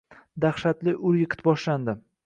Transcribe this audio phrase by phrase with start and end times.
[0.45, 2.01] Dahshatli ur-yiqit boshlandi